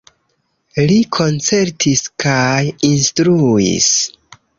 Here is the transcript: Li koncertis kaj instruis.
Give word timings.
Li 0.91 0.95
koncertis 1.17 2.01
kaj 2.23 2.71
instruis. 2.89 3.91